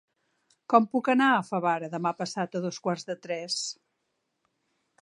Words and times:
Com 0.73 0.87
puc 0.95 1.09
anar 1.13 1.27
a 1.33 1.43
Favara 1.49 1.91
demà 1.97 2.15
passat 2.23 2.59
a 2.59 2.63
dos 2.67 2.81
quarts 2.87 3.07
de 3.13 3.21
tres? 3.29 3.61